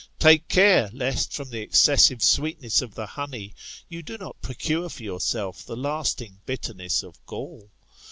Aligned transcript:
Take 0.17 0.47
care, 0.49 0.89
lest 0.93 1.31
from 1.31 1.51
the 1.51 1.61
excessive 1.61 2.23
sweetness 2.23 2.81
of 2.81 2.95
the 2.95 3.05
honey, 3.05 3.53
you 3.87 4.01
do 4.01 4.17
not 4.17 4.41
procure 4.41 4.89
for 4.89 5.03
yourself 5.03 5.63
the 5.63 5.77
lasting 5.77 6.39
bitterness 6.47 7.03
of 7.03 7.23
gall. 7.27 7.69